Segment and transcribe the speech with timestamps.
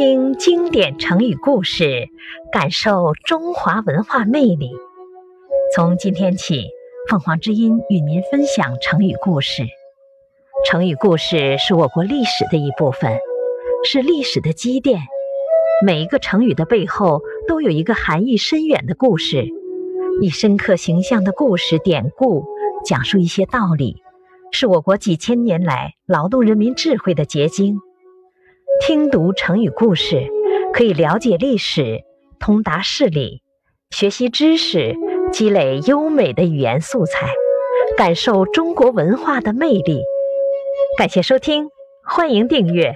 [0.00, 2.08] 听经典成语故事，
[2.50, 4.70] 感受中华文化魅力。
[5.76, 6.70] 从今天起，
[7.10, 9.62] 凤凰之音与您分享成语故事。
[10.64, 13.18] 成语故事是我国历史的一部分，
[13.84, 15.02] 是历史的积淀。
[15.84, 19.44] 每一个成语的背后，都有一个含义深远的故事，
[20.22, 22.46] 以深刻形象的故事典故，
[22.86, 24.02] 讲述一些道理，
[24.50, 27.78] 是我国几千年来劳动人民智慧的结晶。
[28.80, 30.26] 听读成语故事，
[30.72, 32.00] 可以了解历史，
[32.40, 33.42] 通达事理，
[33.90, 34.96] 学习知识，
[35.30, 37.28] 积累优美的语言素材，
[37.98, 40.00] 感受中国文化的魅力。
[40.96, 41.68] 感谢收听，
[42.04, 42.94] 欢迎订阅。